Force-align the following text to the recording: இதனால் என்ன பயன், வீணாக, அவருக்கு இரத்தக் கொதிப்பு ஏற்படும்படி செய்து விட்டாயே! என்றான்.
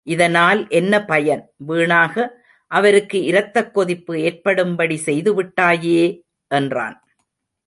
இதனால் 0.07 0.69
என்ன 0.69 1.05
பயன், 1.05 1.43
வீணாக, 1.65 2.15
அவருக்கு 2.71 3.23
இரத்தக் 3.23 3.73
கொதிப்பு 3.73 4.15
ஏற்படும்படி 4.21 4.95
செய்து 4.99 5.31
விட்டாயே! 5.37 6.01
என்றான். 6.51 6.97